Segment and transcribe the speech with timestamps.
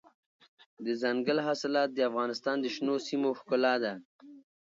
[0.85, 3.93] دځنګل حاصلات د افغانستان د شنو سیمو ښکلا ده.